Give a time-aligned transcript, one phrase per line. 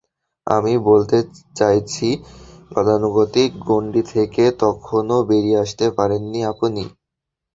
[0.47, 1.17] আমি বলতে
[1.55, 2.07] চাইছি,
[2.71, 6.83] গতানুগতিক গণ্ডি থেকে তখনো বেরিয়ে আসতে পারেননি আপনি।